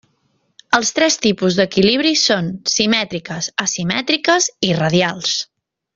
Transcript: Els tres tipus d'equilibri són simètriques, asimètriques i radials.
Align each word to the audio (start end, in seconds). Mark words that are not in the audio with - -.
Els 0.77 0.87
tres 0.99 1.17
tipus 1.25 1.57
d'equilibri 1.59 2.13
són 2.23 2.49
simètriques, 2.77 3.51
asimètriques 3.67 4.49
i 4.71 4.73
radials. 4.81 5.37